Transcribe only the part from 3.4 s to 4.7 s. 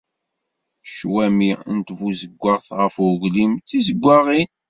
d tizeggaɣin.